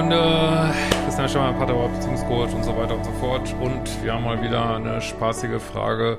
[0.00, 0.72] Freunde,
[1.04, 3.54] Christian Schemmer, Paterauer, Beziehungscoach und so weiter und so fort.
[3.60, 6.16] Und wir haben mal wieder eine spaßige Frage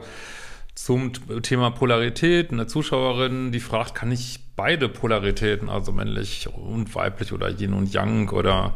[0.76, 1.12] zum
[1.42, 2.52] Thema Polarität.
[2.52, 7.92] Eine Zuschauerin, die fragt, kann ich beide Polaritäten, also männlich und weiblich oder Yin und
[7.92, 8.76] Yang oder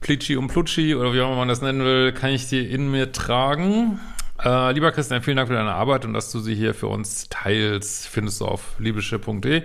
[0.00, 2.90] Plitschi und Plutschi oder wie auch immer man das nennen will, kann ich die in
[2.90, 4.00] mir tragen?
[4.42, 7.28] Äh, lieber Christian, vielen Dank für deine Arbeit und dass du sie hier für uns
[7.28, 8.08] teilst.
[8.08, 9.64] Findest du auf liebeschiff.de.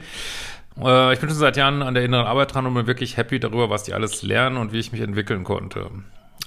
[0.81, 3.39] Äh, ich bin schon seit Jahren an der inneren Arbeit dran und bin wirklich happy
[3.39, 5.89] darüber, was die alles lernen und wie ich mich entwickeln konnte.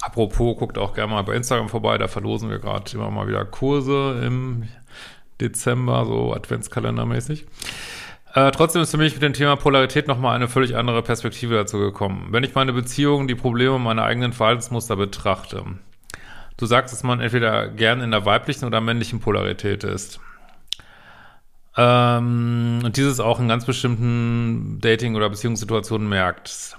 [0.01, 3.45] Apropos, guckt auch gerne mal bei Instagram vorbei, da verlosen wir gerade immer mal wieder
[3.45, 4.67] Kurse im
[5.41, 7.45] Dezember, so Adventskalendermäßig.
[8.33, 11.79] Äh, trotzdem ist für mich mit dem Thema Polarität nochmal eine völlig andere Perspektive dazu
[11.79, 12.27] gekommen.
[12.31, 15.63] Wenn ich meine Beziehungen, die Probleme meiner eigenen Verhaltensmuster betrachte.
[16.57, 20.19] Du sagst, dass man entweder gern in der weiblichen oder männlichen Polarität ist.
[21.77, 26.75] Ähm, und dieses auch in ganz bestimmten Dating- oder Beziehungssituationen merkt.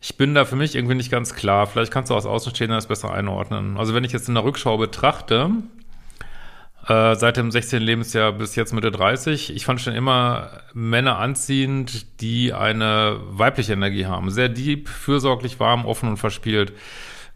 [0.00, 1.66] Ich bin da für mich irgendwie nicht ganz klar.
[1.66, 3.76] Vielleicht kannst du aus Außenstehenden das besser einordnen.
[3.76, 5.50] Also wenn ich jetzt in der Rückschau betrachte,
[6.86, 7.82] äh, seit dem 16.
[7.82, 14.06] Lebensjahr bis jetzt Mitte 30, ich fand schon immer Männer anziehend, die eine weibliche Energie
[14.06, 14.30] haben.
[14.30, 16.72] Sehr deep, fürsorglich, warm, offen und verspielt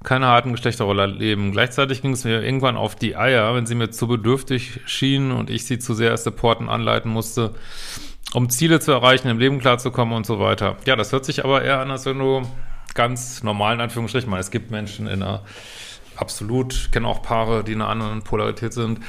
[0.02, 1.52] keine harten Geschlechterrolle leben.
[1.52, 5.50] Gleichzeitig ging es mir irgendwann auf die Eier, wenn sie mir zu bedürftig schienen und
[5.50, 7.54] ich sie zu sehr als Supporten anleiten musste,
[8.34, 10.76] um Ziele zu erreichen, im Leben klarzukommen und so weiter.
[10.86, 12.42] Ja, das hört sich aber eher an, als wenn du
[12.94, 15.42] ganz normal in Anführungsstrichen, mal, es gibt Menschen in einer
[16.16, 19.00] absolut, ich kenne auch Paare, die in einer anderen Polarität sind,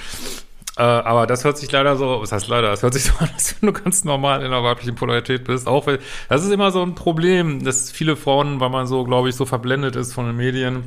[0.76, 3.30] äh, aber das hört sich leider so, was heißt leider, das hört sich so an,
[3.34, 5.68] als wenn du ganz normal in einer weiblichen Polarität bist.
[5.68, 9.30] Auch weil, das ist immer so ein Problem, dass viele Frauen, weil man so, glaube
[9.30, 10.84] ich, so verblendet ist von den Medien,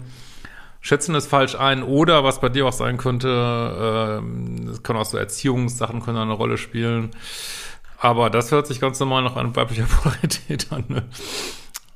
[0.80, 1.82] schätzen es falsch ein.
[1.82, 6.58] Oder was bei dir auch sein könnte, äh, können auch so Erziehungssachen können eine Rolle
[6.58, 7.10] spielen.
[7.98, 10.84] Aber das hört sich ganz normal noch an weiblicher Polarität an.
[10.88, 11.02] Ne?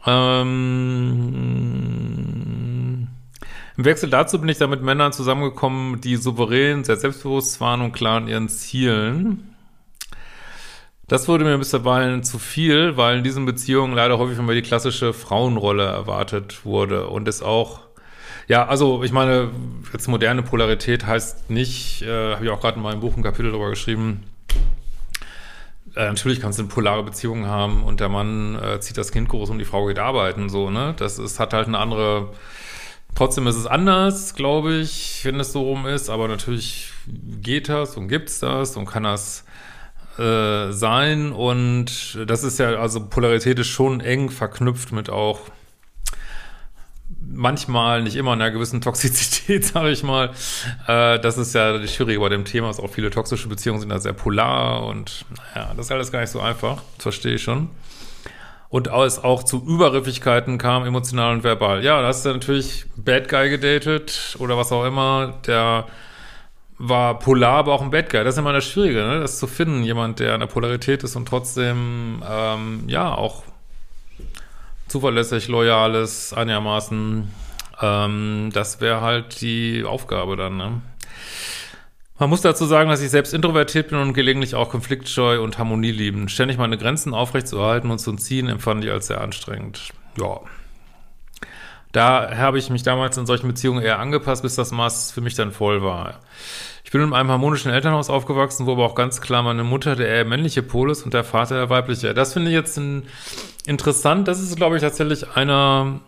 [0.06, 2.09] Ähm,
[3.80, 7.92] im Wechsel dazu bin ich da mit Männern zusammengekommen, die souverän, sehr selbstbewusst waren und
[7.92, 9.56] klar in ihren Zielen.
[11.08, 15.14] Das wurde mir bisweilen zu viel, weil in diesen Beziehungen leider häufig immer die klassische
[15.14, 17.80] Frauenrolle erwartet wurde und es auch
[18.48, 19.48] ja, also ich meine,
[19.92, 23.50] jetzt moderne Polarität heißt nicht, äh, habe ich auch gerade in meinem Buch ein Kapitel
[23.50, 24.24] darüber geschrieben,
[25.96, 29.30] äh, natürlich kannst du eine polare Beziehung haben und der Mann äh, zieht das Kind
[29.30, 30.94] groß und die Frau geht arbeiten, so, ne?
[30.98, 32.32] Das ist, hat halt eine andere
[33.14, 37.96] Trotzdem ist es anders, glaube ich, wenn es so rum ist, aber natürlich geht das
[37.96, 39.44] und gibt's das und kann das
[40.18, 45.40] äh, sein und das ist ja, also Polarität ist schon eng verknüpft mit auch
[47.32, 50.30] manchmal, nicht immer, einer gewissen Toxizität, sage ich mal.
[50.86, 53.88] Äh, das ist ja das Schwierige bei dem Thema, dass auch viele toxische Beziehungen sind
[53.88, 57.70] da sehr polar und naja, das ist alles gar nicht so einfach, verstehe ich schon
[58.70, 61.84] und es auch zu Übergriffigkeiten kam, emotional und verbal.
[61.84, 65.86] Ja, da hast du natürlich Bad Guy gedatet oder was auch immer, der
[66.78, 68.24] war polar, aber auch ein Bad Guy.
[68.24, 69.20] Das ist immer das Schwierige, ne?
[69.20, 73.42] das zu finden, jemand, der in der Polarität ist und trotzdem, ähm, ja, auch
[74.86, 77.28] zuverlässig, loyal ist, einigermaßen.
[77.82, 80.82] Ähm, das wäre halt die Aufgabe dann, ne?
[82.20, 86.30] Man muss dazu sagen, dass ich selbst introvertiert bin und gelegentlich auch konfliktscheu und harmonieliebend.
[86.30, 89.88] Ständig meine Grenzen aufrechtzuerhalten und zu ziehen, empfand ich als sehr anstrengend.
[90.18, 90.40] Ja.
[91.92, 95.34] Da habe ich mich damals in solchen Beziehungen eher angepasst, bis das Maß für mich
[95.34, 96.20] dann voll war.
[96.84, 100.08] Ich bin in einem harmonischen Elternhaus aufgewachsen, wo aber auch ganz klar meine Mutter der
[100.08, 102.12] eher männliche Pol ist und der Vater der weibliche.
[102.12, 103.04] Das finde ich jetzt ein,
[103.64, 104.28] interessant.
[104.28, 106.00] Das ist, glaube ich, tatsächlich einer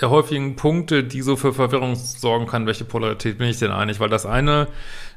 [0.00, 3.98] der häufigen Punkte, die so für Verwirrung sorgen kann, welche Polarität bin ich denn eigentlich?
[3.98, 4.68] Weil das eine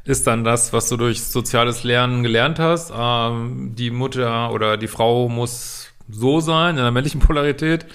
[0.05, 2.93] ist dann das, was du durch soziales Lernen gelernt hast.
[2.95, 7.85] Ähm, die Mutter oder die Frau muss so sein, in der männlichen Polarität.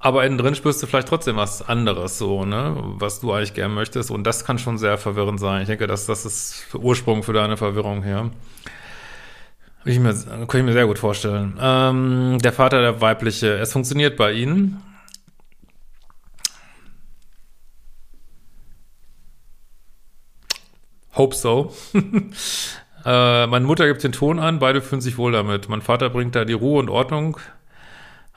[0.00, 3.72] Aber innen drin spürst du vielleicht trotzdem was anderes, so, ne, was du eigentlich gerne
[3.72, 4.10] möchtest.
[4.10, 5.62] Und das kann schon sehr verwirrend sein.
[5.62, 8.32] Ich denke, dass das ist Ursprung für deine Verwirrung hier.
[9.84, 11.56] Ich mir, kann ich mir sehr gut vorstellen.
[11.60, 14.82] Ähm, der Vater, der weibliche, es funktioniert bei ihnen.
[21.14, 21.72] Hope so.
[23.04, 25.68] äh, meine Mutter gibt den Ton an, beide fühlen sich wohl damit.
[25.68, 27.38] Mein Vater bringt da die Ruhe und Ordnung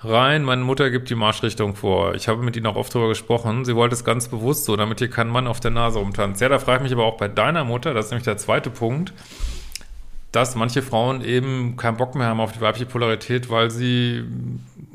[0.03, 0.43] rein.
[0.43, 2.15] Meine Mutter gibt die Marschrichtung vor.
[2.15, 3.65] Ich habe mit ihnen auch oft darüber gesprochen.
[3.65, 6.41] Sie wollte es ganz bewusst so, damit hier kein Mann auf der Nase rumtanzt.
[6.41, 8.69] Ja, da frage ich mich aber auch bei deiner Mutter, das ist nämlich der zweite
[8.69, 9.13] Punkt,
[10.31, 14.23] dass manche Frauen eben keinen Bock mehr haben auf die weibliche Polarität, weil sie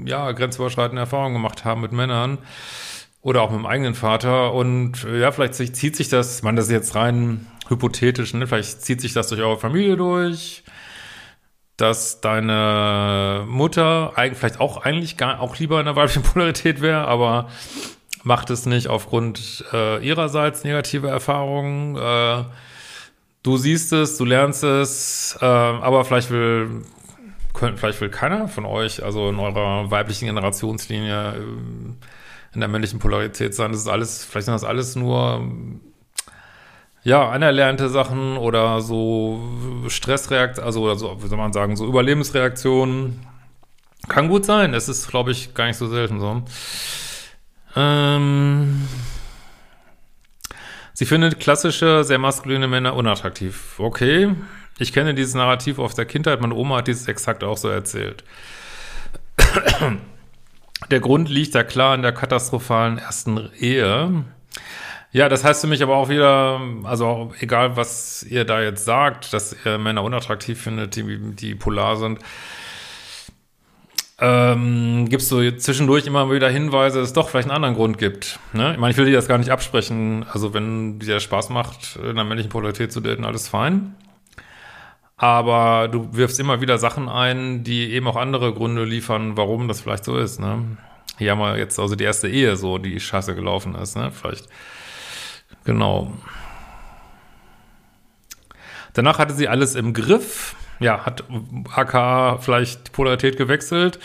[0.05, 2.38] ja grenzüberschreitende Erfahrungen gemacht haben mit Männern
[3.23, 4.53] oder auch mit dem eigenen Vater.
[4.53, 8.46] Und ja, vielleicht zieht sich das, man, das ist jetzt rein hypothetisch, ne?
[8.46, 10.64] vielleicht zieht sich das durch eure Familie durch,
[11.76, 17.06] dass deine Mutter eigentlich vielleicht auch eigentlich gar auch lieber in der weiblichen Polarität wäre,
[17.08, 17.49] aber
[18.22, 21.96] macht es nicht aufgrund äh, ihrerseits negative Erfahrungen.
[21.96, 22.44] Äh,
[23.43, 26.84] du siehst es, du lernst es, äh, aber vielleicht will
[27.55, 32.99] könnt, vielleicht will keiner von euch, also in eurer weiblichen Generationslinie äh, in der männlichen
[32.99, 33.72] Polarität sein.
[33.72, 35.49] Das ist alles, vielleicht sind das alles nur
[37.02, 39.41] ja, anerlernte Sachen oder so
[39.88, 43.26] Stressreaktionen, also oder so, wie soll man sagen, so Überlebensreaktionen.
[44.08, 44.75] Kann gut sein.
[44.75, 46.43] Es ist, glaube ich, gar nicht so selten so.
[47.76, 48.88] Ähm,
[50.94, 53.79] sie findet klassische, sehr maskuline Männer unattraktiv.
[53.79, 54.35] Okay.
[54.79, 56.41] Ich kenne dieses Narrativ aus der Kindheit.
[56.41, 58.25] Meine Oma hat dieses exakt auch so erzählt.
[60.91, 64.25] Der Grund liegt da klar in der katastrophalen ersten Ehe.
[65.12, 69.32] Ja, das heißt für mich aber auch wieder, also egal, was ihr da jetzt sagt,
[69.32, 72.20] dass ihr Männer unattraktiv findet, die, die polar sind,
[74.20, 78.38] ähm, gibst du zwischendurch immer wieder Hinweise, dass es doch vielleicht einen anderen Grund gibt.
[78.52, 78.72] Ne?
[78.72, 80.26] Ich meine, ich will dir das gar nicht absprechen.
[80.30, 83.96] Also wenn dir Spaß macht, in einer männlichen Polarität zu daten, alles fein.
[85.16, 89.80] Aber du wirfst immer wieder Sachen ein, die eben auch andere Gründe liefern, warum das
[89.80, 90.38] vielleicht so ist.
[90.38, 90.76] Ne?
[91.18, 93.96] Hier haben wir jetzt also die erste Ehe so, die scheiße gelaufen ist.
[93.96, 94.12] Ne?
[94.12, 94.48] Vielleicht
[95.64, 96.12] Genau.
[98.94, 100.56] Danach hatte sie alles im Griff.
[100.80, 101.24] Ja, hat
[101.74, 103.98] AK vielleicht die Polarität gewechselt.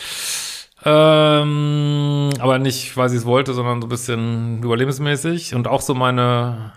[0.83, 5.55] Ähm, aber nicht, weil sie es wollte, sondern so ein bisschen überlebensmäßig.
[5.55, 6.73] Und auch so meine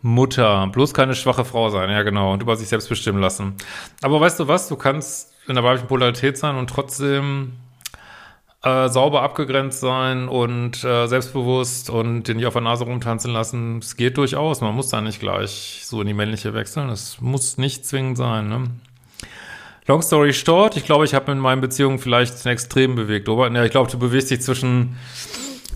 [0.00, 0.68] Mutter.
[0.68, 2.32] Bloß keine schwache Frau sein, ja genau.
[2.32, 3.56] Und über sich selbst bestimmen lassen.
[4.02, 4.68] Aber weißt du was?
[4.68, 7.52] Du kannst in der weiblichen Polarität sein und trotzdem
[8.66, 13.78] äh, sauber abgegrenzt sein und äh, selbstbewusst und den nicht auf der Nase rumtanzen lassen.
[13.78, 14.60] Es geht durchaus.
[14.60, 16.88] Man muss da nicht gleich so in die männliche wechseln.
[16.88, 18.48] Es muss nicht zwingend sein.
[18.48, 18.64] Ne?
[19.86, 23.28] Long story short, ich glaube, ich habe in meinen Beziehungen vielleicht ein extrem bewegt.
[23.28, 24.96] Aber ja, ich glaube, du bewegst dich zwischen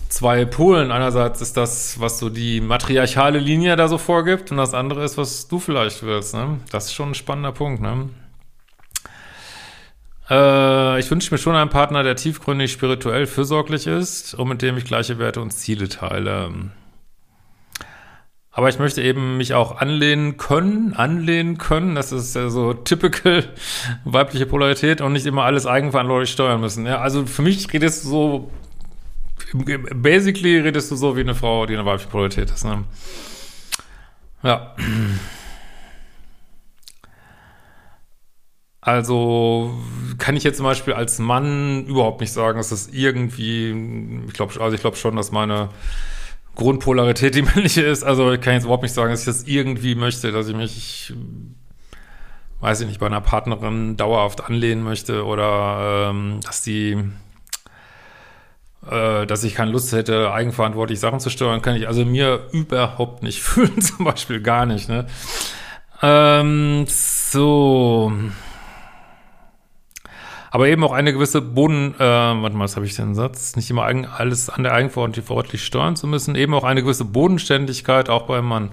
[0.09, 0.91] zwei Polen.
[0.91, 5.17] Einerseits ist das, was so die matriarchale Linie da so vorgibt, und das andere ist,
[5.17, 6.33] was du vielleicht willst.
[6.33, 6.59] Ne?
[6.71, 7.81] Das ist schon ein spannender Punkt.
[7.81, 8.09] Ne?
[10.31, 14.77] Äh, ich wünsche mir schon einen Partner, der tiefgründig spirituell fürsorglich ist und mit dem
[14.77, 16.49] ich gleiche Werte und Ziele teile.
[18.53, 21.95] Aber ich möchte eben mich auch anlehnen können, anlehnen können.
[21.95, 23.43] Das ist ja so typical
[24.05, 26.85] weibliche Polarität und nicht immer alles eigenverantwortlich steuern müssen.
[26.85, 28.51] Ja, also für mich redest du so,
[29.53, 32.63] basically redest du so wie eine Frau, die eine weibliche Polarität ist.
[32.63, 32.85] Ne?
[34.43, 34.75] Ja.
[38.81, 39.75] Also
[40.17, 44.59] kann ich jetzt zum Beispiel als Mann überhaupt nicht sagen, dass das irgendwie, ich glaube,
[44.59, 45.69] also ich glaube schon, dass meine
[46.55, 48.03] Grundpolarität die männliche ist.
[48.03, 51.13] Also ich kann jetzt überhaupt nicht sagen, dass ich das irgendwie möchte, dass ich mich,
[52.59, 56.97] weiß ich nicht, bei einer Partnerin dauerhaft anlehnen möchte oder ähm, dass die,
[58.89, 63.21] äh, dass ich keine Lust hätte, eigenverantwortlich Sachen zu steuern, kann ich also mir überhaupt
[63.21, 64.89] nicht fühlen, zum Beispiel gar nicht.
[64.89, 65.05] Ne?
[66.01, 68.11] Ähm, so.
[70.53, 73.55] Aber eben auch eine gewisse Boden, äh, warte mal, was habe ich denn Satz?
[73.55, 76.35] Nicht immer eigen, alles an der Eigenverantwortlich steuern zu müssen.
[76.35, 78.69] Eben auch eine gewisse Bodenständigkeit, auch beim Mann.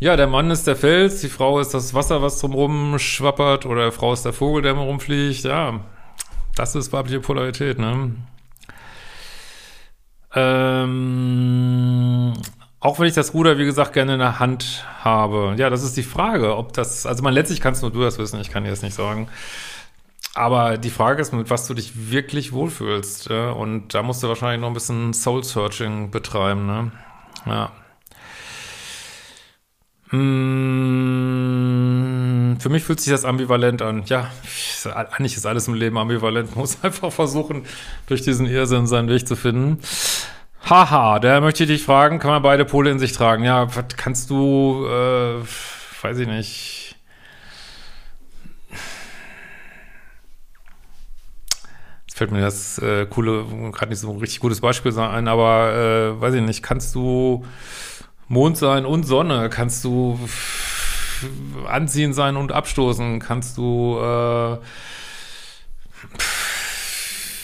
[0.00, 3.82] Ja, der Mann ist der Fels, die Frau ist das Wasser, was drumherum schwappert, oder
[3.82, 5.44] der Frau ist der Vogel, der rumfliegt.
[5.44, 5.78] Ja,
[6.56, 8.16] das ist weibliche Polarität, ne?
[10.34, 11.12] Ähm,
[12.80, 15.54] auch wenn ich das Ruder, wie gesagt, gerne in der Hand habe.
[15.56, 18.40] Ja, das ist die Frage, ob das, also man letztlich kannst nur du das wissen,
[18.40, 19.28] ich kann dir das nicht sagen.
[20.34, 23.28] Aber die Frage ist, mit was du dich wirklich wohlfühlst.
[23.28, 23.50] Ja?
[23.50, 26.66] Und da musst du wahrscheinlich noch ein bisschen Soul-Searching betreiben.
[26.66, 26.92] Ne?
[27.46, 27.72] Ja.
[30.12, 31.02] Hm,
[32.60, 34.04] für mich fühlt sich das ambivalent an.
[34.06, 34.30] Ja,
[34.84, 36.50] eigentlich ist alles im Leben ambivalent.
[36.50, 37.64] Man muss einfach versuchen,
[38.06, 39.80] durch diesen Irrsinn seinen Weg zu finden.
[40.68, 43.42] Haha, da möchte ich dich fragen, kann man beide Pole in sich tragen?
[43.44, 45.40] Ja, was kannst du, äh,
[46.02, 46.81] weiß ich nicht,
[52.22, 56.20] fällt mir das äh, coole, gerade nicht so ein richtig gutes Beispiel sein, aber äh,
[56.20, 57.44] weiß ich nicht, kannst du
[58.28, 60.20] Mond sein und Sonne, kannst du
[61.66, 64.58] anziehen sein und abstoßen, kannst du äh,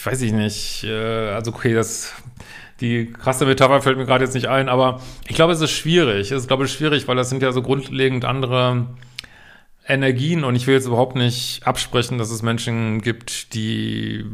[0.05, 2.13] weiß ich nicht, äh, also okay, das
[2.81, 6.31] die krasse Metapher fällt mir gerade jetzt nicht ein, aber ich glaube, es ist schwierig.
[6.31, 8.87] Es ist, glaube ich, schwierig, weil das sind ja so grundlegend andere
[9.89, 14.25] Energien und ich will jetzt überhaupt nicht absprechen, dass es Menschen gibt, die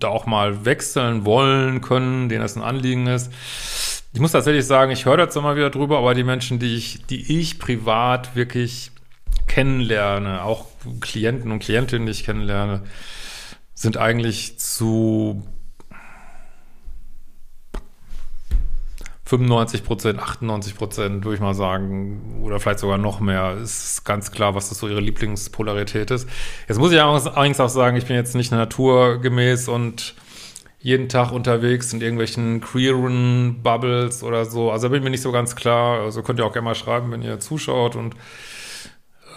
[0.00, 3.32] da auch mal wechseln wollen können, denen das ein Anliegen ist.
[4.12, 7.06] Ich muss tatsächlich sagen, ich höre dazu immer wieder drüber, aber die Menschen, die ich,
[7.06, 8.90] die ich privat wirklich
[9.46, 10.66] kennenlerne, auch
[11.00, 12.82] Klienten und Klientinnen, die ich kennenlerne,
[13.74, 15.42] sind eigentlich zu
[19.32, 24.30] 95 Prozent, 98 Prozent, würde ich mal sagen, oder vielleicht sogar noch mehr, ist ganz
[24.30, 26.28] klar, was das so ihre Lieblingspolarität ist.
[26.68, 30.14] Jetzt muss ich allerdings auch sagen, ich bin jetzt nicht naturgemäß und
[30.80, 34.70] jeden Tag unterwegs in irgendwelchen queeren Bubbles oder so.
[34.70, 36.00] Also da bin ich mir nicht so ganz klar.
[36.00, 38.14] Also könnt ihr auch gerne mal schreiben, wenn ihr zuschaut und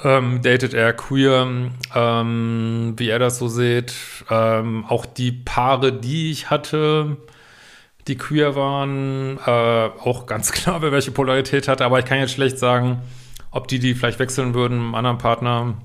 [0.04, 3.94] ähm, datet er queer, ähm, wie er das so sieht.
[4.30, 7.16] Ähm, auch die Paare, die ich hatte,
[8.08, 12.34] die queer waren, äh, auch ganz klar, wer welche Polarität hatte, aber ich kann jetzt
[12.34, 13.02] schlecht sagen,
[13.52, 15.76] ob die, die vielleicht wechseln würden, einem anderen Partner.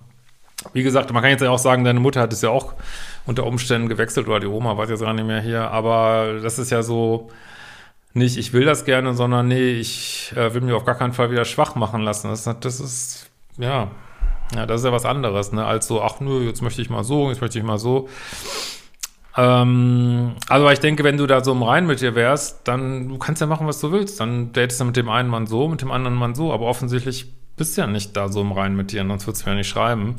[0.72, 2.74] Wie gesagt, man kann jetzt ja auch sagen, deine Mutter hat es ja auch
[3.26, 6.70] unter Umständen gewechselt oder die Oma weiß jetzt gar nicht mehr hier, aber das ist
[6.70, 7.30] ja so
[8.12, 11.30] nicht, ich will das gerne, sondern nee, ich äh, will mich auf gar keinen Fall
[11.30, 12.28] wieder schwach machen lassen.
[12.28, 13.88] Das, das ist, ja,
[14.54, 17.04] ja, das ist ja was anderes, ne, als so, ach nö, jetzt möchte ich mal
[17.04, 18.08] so, jetzt möchte ich mal so.
[19.36, 23.18] Ähm, also ich denke, wenn du da so im Rein mit dir wärst, dann du
[23.18, 24.20] kannst ja machen, was du willst.
[24.20, 27.32] Dann datest du mit dem einen Mann so, mit dem anderen Mann so, aber offensichtlich
[27.56, 29.68] bist du ja nicht da so im Rein mit dir, sonst würdest du ja nicht
[29.68, 30.16] schreiben.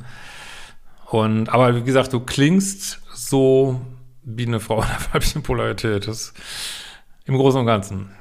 [1.07, 3.81] Und, aber wie gesagt, du klingst so
[4.23, 6.07] wie eine Frau in der weiblichen Polarität.
[6.07, 6.33] Das
[7.25, 8.11] im Großen und Ganzen.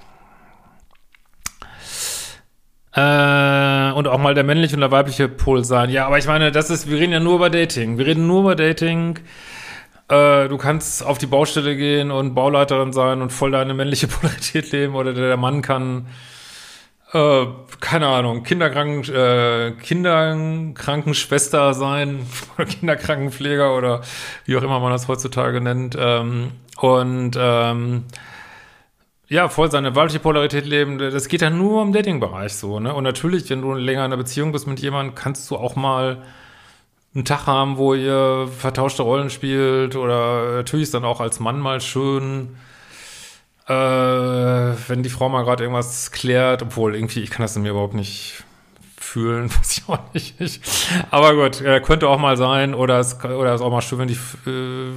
[2.93, 5.91] Äh, und auch mal der männliche und der weibliche Pol sein.
[5.91, 7.99] Ja, aber ich meine, das ist, wir reden ja nur über Dating.
[7.99, 9.19] Wir reden nur über Dating.
[10.11, 14.73] Äh, du kannst auf die Baustelle gehen und Bauleiterin sein und voll deine männliche Polarität
[14.73, 16.07] leben oder der Mann kann,
[17.13, 17.47] äh,
[17.81, 22.27] keine Ahnung, Kinderkranken, äh, Kinderkrankenschwester sein
[22.57, 24.01] oder Kinderkrankenpfleger oder
[24.47, 25.97] wie auch immer man das heutzutage nennt.
[25.99, 28.05] Ähm, und ähm,
[29.29, 32.93] ja, voll seine weibliche Polarität leben, das geht ja nur im Dating-Bereich so, ne?
[32.93, 36.25] Und natürlich, wenn du länger in einer Beziehung bist mit jemandem, kannst du auch mal
[37.15, 41.59] einen Tag haben, wo ihr vertauschte Rollen spielt oder natürlich ist dann auch als Mann
[41.59, 42.57] mal schön,
[43.67, 47.71] äh, wenn die Frau mal gerade irgendwas klärt, obwohl irgendwie, ich kann das in mir
[47.71, 48.45] überhaupt nicht
[48.97, 50.61] fühlen, weiß ich auch nicht.
[51.11, 53.99] Aber gut, äh, könnte auch mal sein oder es, oder es ist auch mal schön,
[53.99, 54.93] wenn die, äh,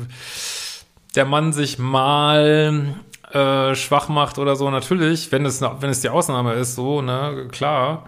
[1.16, 2.96] der Mann sich mal
[3.32, 7.48] äh, schwach macht oder so, natürlich, wenn es, wenn es die Ausnahme ist, so, ne,
[7.52, 8.08] klar.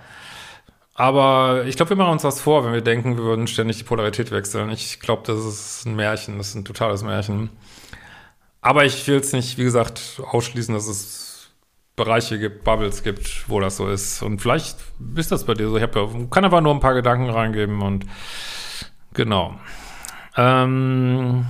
[0.95, 3.83] Aber ich glaube, wir machen uns was vor, wenn wir denken, wir würden ständig die
[3.83, 4.69] Polarität wechseln.
[4.69, 7.49] Ich glaube, das ist ein Märchen, das ist ein totales Märchen.
[8.61, 11.51] Aber ich will es nicht, wie gesagt, ausschließen, dass es
[11.97, 14.21] Bereiche gibt, Bubbles gibt, wo das so ist.
[14.21, 14.77] Und vielleicht
[15.15, 15.75] ist das bei dir so.
[15.75, 15.93] Ich hab,
[16.31, 18.05] kann aber nur ein paar Gedanken reingeben und
[19.13, 19.59] genau.
[20.37, 21.45] Ähm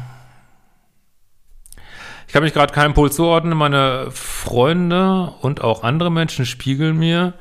[2.28, 3.58] ich kann mich gerade keinem Pol zuordnen.
[3.58, 7.34] Meine Freunde und auch andere Menschen spiegeln mir,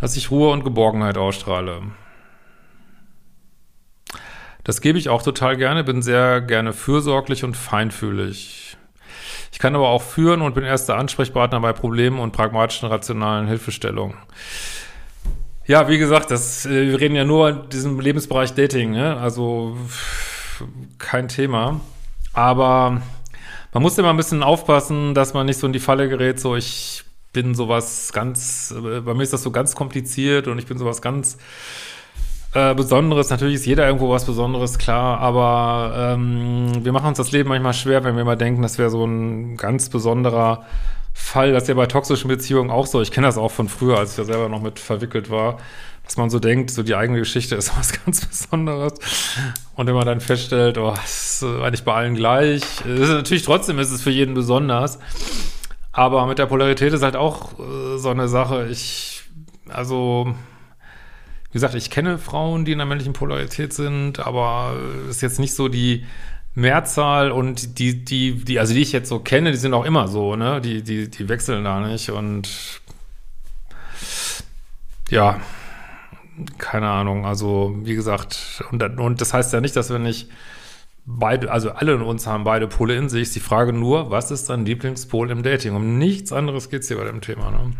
[0.00, 1.82] dass ich Ruhe und Geborgenheit ausstrahle.
[4.64, 8.76] Das gebe ich auch total gerne, bin sehr gerne fürsorglich und feinfühlig.
[9.52, 14.16] Ich kann aber auch führen und bin erster Ansprechpartner bei Problemen und pragmatischen, rationalen Hilfestellungen.
[15.66, 19.16] Ja, wie gesagt, das, äh, wir reden ja nur in diesem Lebensbereich Dating, ne?
[19.16, 19.76] also
[20.98, 21.80] kein Thema.
[22.32, 23.00] Aber
[23.72, 26.56] man muss immer ein bisschen aufpassen, dass man nicht so in die Falle gerät, so
[26.56, 27.03] ich
[27.34, 31.02] bin sowas ganz, äh, bei mir ist das so ganz kompliziert und ich bin sowas
[31.02, 31.36] ganz
[32.54, 33.28] äh, Besonderes.
[33.28, 37.74] Natürlich ist jeder irgendwo was Besonderes, klar, aber ähm, wir machen uns das Leben manchmal
[37.74, 40.64] schwer, wenn wir immer denken, das wäre so ein ganz besonderer
[41.12, 41.52] Fall.
[41.52, 43.02] Das ist ja bei toxischen Beziehungen auch so.
[43.02, 45.58] Ich kenne das auch von früher, als ich ja selber noch mit verwickelt war,
[46.04, 48.94] dass man so denkt, so die eigene Geschichte ist was ganz Besonderes.
[49.74, 52.62] Und wenn man dann feststellt, oh, ist eigentlich bei allen gleich.
[52.84, 55.00] Ist, natürlich trotzdem ist es für jeden besonders.
[55.96, 58.66] Aber mit der Polarität ist halt auch äh, so eine Sache.
[58.68, 59.22] Ich,
[59.68, 60.34] also,
[61.50, 64.76] wie gesagt, ich kenne Frauen, die in der männlichen Polarität sind, aber
[65.08, 66.04] ist jetzt nicht so die
[66.56, 70.08] Mehrzahl und die, die, die, also die ich jetzt so kenne, die sind auch immer
[70.08, 70.60] so, ne?
[70.60, 72.48] Die, die, die wechseln da nicht und
[75.10, 75.40] ja,
[76.58, 77.24] keine Ahnung.
[77.24, 80.28] Also, wie gesagt, und, und das heißt ja nicht, dass wir nicht
[81.06, 83.32] beide, also alle in uns haben beide Pole in sich.
[83.32, 85.74] Die Frage nur, was ist dein Lieblingspol im Dating?
[85.74, 87.50] Um nichts anderes geht's hier bei dem Thema.
[87.50, 87.72] Ne?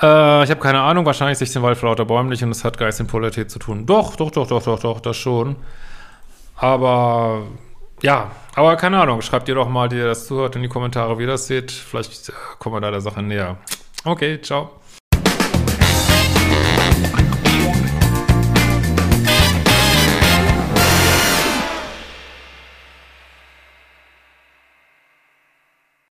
[0.00, 2.64] Äh, ich habe keine Ahnung, wahrscheinlich sich den Wald vor lauter Bäumen nicht und es
[2.64, 3.86] hat gar nichts mit Polarität zu tun.
[3.86, 5.56] Doch, doch, doch, doch, doch, doch, das schon.
[6.56, 7.46] Aber
[8.02, 11.18] ja, aber keine Ahnung, schreibt ihr doch mal, die ihr das zuhört, in die Kommentare,
[11.18, 11.70] wie ihr das seht.
[11.70, 13.58] Vielleicht äh, kommen wir da der Sache näher.
[14.04, 14.79] Okay, ciao.